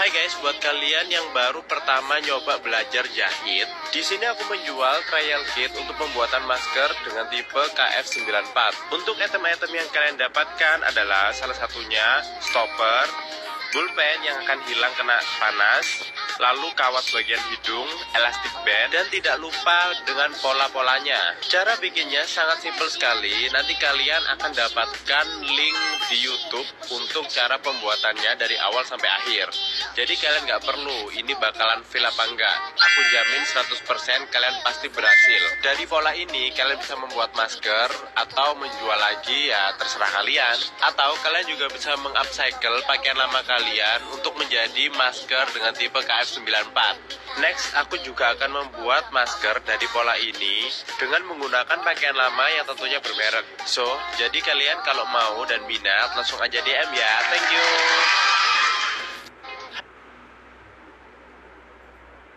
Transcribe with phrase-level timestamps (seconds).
[0.00, 5.44] Hai guys, buat kalian yang baru pertama nyoba belajar jahit, di sini aku menjual trial
[5.52, 8.56] kit untuk pembuatan masker dengan tipe KF94.
[8.96, 13.12] Untuk item-item yang kalian dapatkan adalah salah satunya stopper,
[13.76, 15.84] pulpen yang akan hilang kena panas,
[16.40, 21.36] lalu kawat bagian hidung, elastic band, dan tidak lupa dengan pola-polanya.
[21.44, 28.32] Cara bikinnya sangat simpel sekali, nanti kalian akan dapatkan link di YouTube untuk cara pembuatannya
[28.40, 29.52] dari awal sampai akhir.
[29.90, 32.58] Jadi kalian nggak perlu, ini bakalan fail apa enggak.
[32.78, 35.42] Aku jamin 100% kalian pasti berhasil.
[35.66, 40.54] Dari pola ini, kalian bisa membuat masker, atau menjual lagi ya terserah kalian.
[40.86, 47.42] Atau kalian juga bisa mengupcycle pakaian lama kalian untuk menjadi masker dengan tipe KF 94.
[47.42, 50.70] Next, aku juga akan membuat masker dari pola ini
[51.02, 53.46] dengan menggunakan pakaian lama yang tentunya bermerek.
[53.66, 53.86] So,
[54.22, 57.12] jadi kalian kalau mau dan minat langsung aja DM ya.
[57.26, 58.29] Thank you.